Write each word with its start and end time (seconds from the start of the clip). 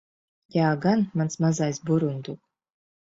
Jā 0.53 0.69
gan, 0.85 1.03
mans 1.21 1.37
mazais 1.45 1.81
burunduk. 1.91 2.41